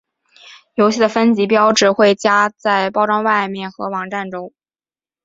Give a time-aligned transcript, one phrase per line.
[0.73, 4.51] 游戏的分级标志会加在包装外面和网站中。